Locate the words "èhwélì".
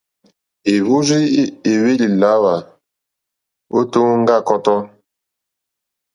1.71-2.07